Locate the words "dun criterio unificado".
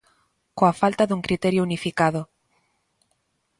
1.09-2.21